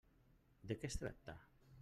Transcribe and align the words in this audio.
De 0.71 0.77
què 0.79 0.89
es 0.93 0.99
tracta? 1.03 1.37